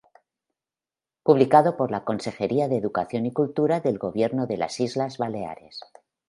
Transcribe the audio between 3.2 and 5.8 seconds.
y Cultura del Gobierno de las Islas Baleares.